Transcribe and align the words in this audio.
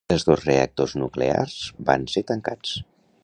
Els 0.13 0.23
dos 0.27 0.45
reactors 0.45 0.95
nuclears 1.01 1.59
van 1.91 2.09
ser 2.15 2.25
tancats. 2.33 2.75